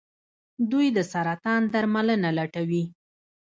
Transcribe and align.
دوی 0.71 0.87
د 0.95 0.99
سرطان 1.11 1.61
درملنه 1.73 2.29
لټوي. 2.37 2.83